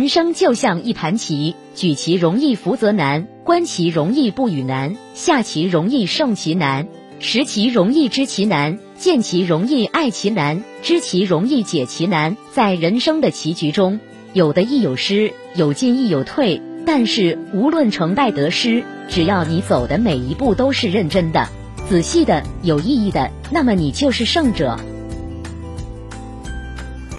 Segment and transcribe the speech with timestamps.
[0.00, 6.88] 人生就像一盘棋，举棋容易福则难，观棋容易不语难，下棋容易胜棋难，
[7.18, 12.38] 识棋容易知棋难，见棋容易爱棋难，知棋容易解棋难。
[12.50, 14.00] 在人生的棋局中，
[14.32, 16.62] 有得亦有失，有进亦有退。
[16.86, 21.46] 但是无论成败得失，只要你走的每一步都是认真的、
[21.90, 24.80] 仔细的、有意义的，那么你就是胜者。